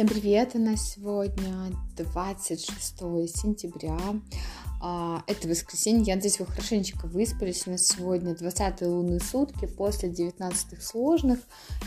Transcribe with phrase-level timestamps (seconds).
[0.00, 0.52] Всем привет!
[0.54, 1.52] У нас сегодня
[1.98, 3.98] 26 сентября.
[4.82, 6.04] А, это воскресенье.
[6.04, 7.66] Я надеюсь, вы хорошенечко выспались.
[7.66, 11.40] У нас сегодня 20 лунные сутки после 19 сложных.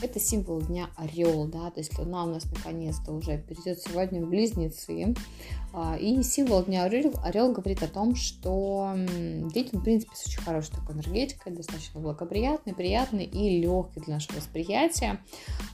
[0.04, 4.29] Это символ дня Орел, да, то есть Луна у нас наконец-то уже перейдет сегодня в
[4.29, 5.16] Близнецы.
[5.73, 10.44] А, и символ дня Орел, Орел говорит о том, что день, в принципе, с очень
[10.44, 15.20] хорошей такой энергетикой, достаточно благоприятный, приятный и легкий для нашего восприятия.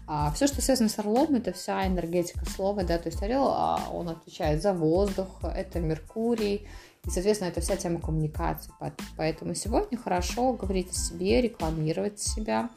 [0.07, 3.53] А, Все, что связано с Орлом, это вся энергетика слова, да, то есть Орел,
[3.91, 6.65] он отвечает за воздух, это Меркурий,
[7.05, 8.71] и, соответственно, это вся тема коммуникации.
[9.17, 12.69] Поэтому сегодня хорошо говорить о себе, рекламировать себя.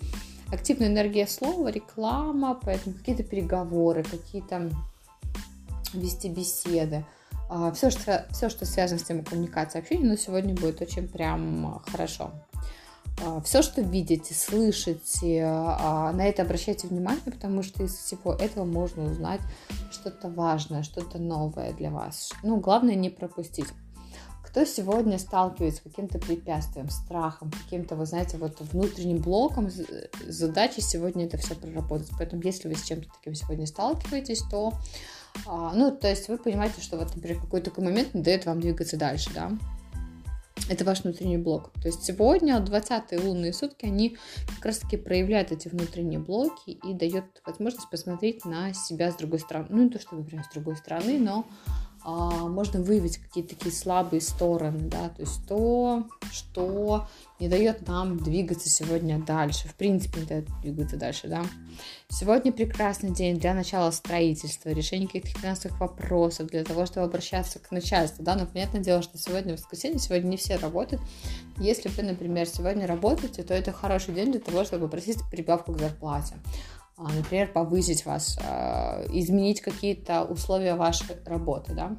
[0.50, 4.70] Активная энергия слова, реклама, поэтому какие-то переговоры, какие-то
[5.92, 7.04] вести беседы.
[7.74, 12.30] Все что, все, что связано с темой коммуникации общения, но сегодня будет очень прям хорошо.
[13.44, 19.04] Все, что видите, слышите, а, на это обращайте внимание, потому что из всего этого можно
[19.04, 19.40] узнать
[19.90, 22.32] что-то важное, что-то новое для вас.
[22.42, 23.66] Ну, главное не пропустить
[24.52, 29.70] кто сегодня сталкивается с каким-то препятствием, страхом, каким-то, вы знаете, вот внутренним блоком,
[30.26, 32.10] задача сегодня это все проработать.
[32.18, 34.74] Поэтому, если вы с чем-то таким сегодня сталкиваетесь, то,
[35.46, 38.60] а, ну, то есть вы понимаете, что вот, например, какой-то такой момент не дает вам
[38.60, 39.52] двигаться дальше, да,
[40.68, 41.70] это ваш внутренний блок.
[41.80, 44.18] То есть сегодня 20-е лунные сутки, они
[44.56, 49.68] как раз-таки проявляют эти внутренние блоки и дают возможность посмотреть на себя с другой стороны.
[49.70, 51.46] Ну, не то, что, например, с другой стороны, но
[52.04, 57.08] а, можно выявить какие-то такие слабые стороны, да, то есть то, что
[57.40, 61.42] не дает нам двигаться сегодня дальше, в принципе не дает двигаться дальше, да.
[62.08, 67.70] Сегодня прекрасный день для начала строительства, решения каких-то финансовых вопросов, для того, чтобы обращаться к
[67.70, 71.02] начальству, да, но понятное дело, что сегодня воскресенье, сегодня не все работают.
[71.58, 75.78] Если вы, например, сегодня работаете, то это хороший день для того, чтобы попросить прибавку к
[75.78, 76.34] зарплате.
[76.96, 81.96] А, например, повысить вас, а, изменить какие-то условия вашей работы, да.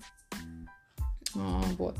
[1.35, 1.95] А, вот.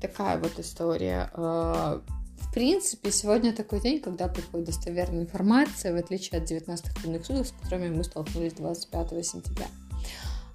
[0.00, 1.30] Такая вот история.
[1.34, 7.46] В принципе, сегодня такой день, когда приходит достоверная информация, в отличие от 19 лунных суток,
[7.46, 9.66] с которыми мы столкнулись 25 сентября.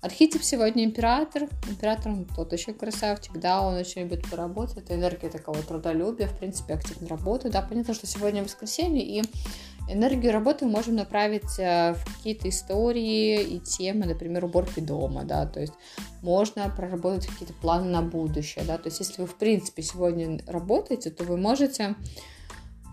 [0.02, 1.50] Архетип сегодня император.
[1.68, 4.78] Император он тот еще красавчик, да, он очень любит поработать.
[4.78, 7.50] Это энергия такого трудолюбия, в принципе, активной работы.
[7.50, 9.24] Да, понятно, что сегодня воскресенье, и
[9.92, 15.46] энергию работы мы можем направить э, в какие-то истории и темы, например, уборки дома, да,
[15.46, 15.74] то есть
[16.22, 21.10] можно проработать какие-то планы на будущее, да, то есть если вы, в принципе, сегодня работаете,
[21.10, 21.96] то вы можете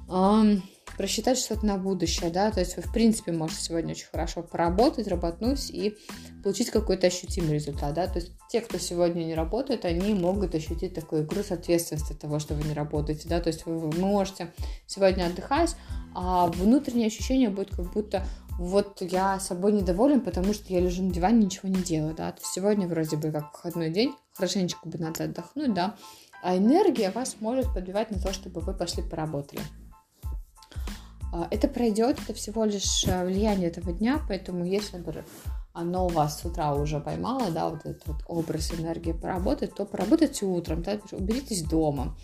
[0.08, 0.62] эм,
[0.96, 5.08] просчитать что-то на будущее, да, то есть вы, в принципе, можете сегодня очень хорошо поработать,
[5.08, 5.96] работнуть и
[6.42, 10.94] получить какой-то ощутимый результат, да, то есть те, кто сегодня не работает, они могут ощутить
[10.94, 14.52] такой груз ответственности от того, что вы не работаете, да, то есть вы, можете
[14.86, 15.76] сегодня отдыхать,
[16.14, 18.24] а внутреннее ощущение будет как будто
[18.58, 22.40] вот я собой недоволен, потому что я лежу на диване, ничего не делаю, да, то
[22.40, 25.96] есть сегодня вроде бы как выходной день, хорошенечко бы надо отдохнуть, да,
[26.42, 29.60] а энергия вас может подбивать на то, чтобы вы пошли поработали.
[31.32, 35.24] А, это пройдет, это всего лишь э, влияние этого дня, поэтому если, например,
[35.72, 39.84] оно у вас с утра уже поймало, да, вот этот вот образ энергии поработать, то
[39.84, 42.16] поработайте утром, да, уберитесь дома,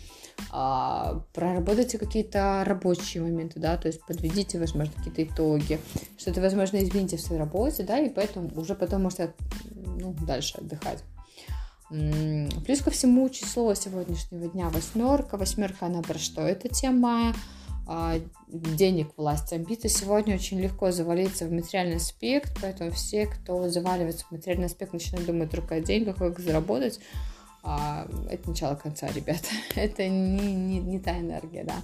[0.51, 5.79] а, проработайте какие-то рабочие моменты, да, то есть подведите, возможно, какие-то итоги,
[6.17, 9.33] что-то, возможно, измените в своей работе, да, и поэтому уже потом можете
[9.75, 11.03] ну, дальше отдыхать.
[11.89, 15.37] Плюс ко всему число сегодняшнего дня восьмерка.
[15.37, 16.41] Восьмерка, она про что?
[16.41, 17.35] Это тема
[18.47, 24.31] денег, власть, амбиции, сегодня очень легко завалиться в материальный аспект, поэтому все, кто заваливается в
[24.31, 26.99] материальный аспект, начинают думать только о деньгах, как заработать.
[27.63, 29.41] А, это начало конца, ребят.
[29.75, 31.75] это не, не, не та энергия, да.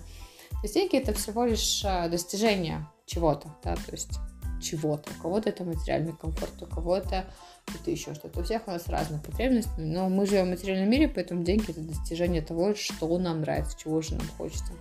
[0.52, 4.20] То есть деньги это всего лишь а, достижение чего-то, да, то есть
[4.62, 5.10] чего-то.
[5.18, 7.26] У кого-то это материальный комфорт, у кого-то
[7.68, 8.40] это еще что-то.
[8.40, 11.82] У всех у нас разные потребности, но мы живем в материальном мире, поэтому деньги это
[11.82, 14.74] достижение того, что нам нравится, чего же нам хочется.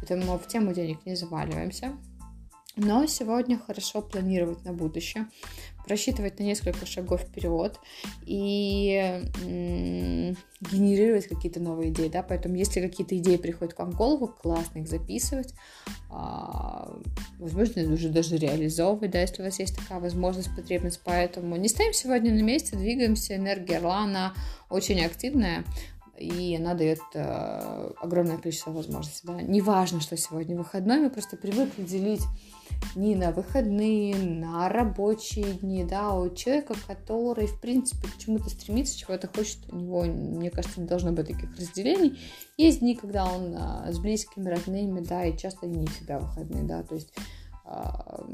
[0.00, 1.92] Поэтому в тему денег не заваливаемся.
[2.76, 5.26] Но сегодня хорошо планировать на будущее,
[5.86, 7.80] просчитывать на несколько шагов вперед
[8.24, 9.22] и
[10.60, 14.78] генерировать какие-то новые идеи, да, поэтому если какие-то идеи приходят к вам в голову, классно
[14.78, 15.52] их записывать,
[16.10, 16.96] а,
[17.38, 21.92] возможно, уже даже реализовывать, да, если у вас есть такая возможность, потребность, поэтому не стоим
[21.92, 24.34] сегодня на месте, двигаемся, энергия Орла, она
[24.68, 25.64] очень активная,
[26.20, 29.26] и она дает э, огромное количество возможностей.
[29.26, 29.40] Да?
[29.40, 32.22] Неважно, что сегодня выходной, мы просто привыкли делить
[32.94, 38.98] не на выходные, на рабочие дни, да, у человека, который, в принципе, к чему-то стремится,
[38.98, 42.18] чего-то хочет, у него, мне кажется, не должно быть таких разделений.
[42.56, 46.82] Есть дни, когда он а, с близкими, родными, да, и часто не всегда выходные, да,
[46.82, 47.12] то есть
[47.64, 48.24] а,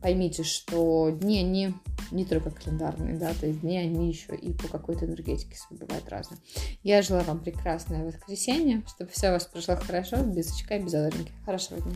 [0.00, 1.74] поймите, что дни, они
[2.10, 6.40] не только календарные, да, то есть дни, они еще и по какой-то энергетике бывают разные.
[6.82, 10.92] Я желаю вам прекрасное воскресенье, чтобы все у вас прошло хорошо, без очка и без
[10.92, 11.32] задоринки.
[11.44, 11.94] Хорошего дня.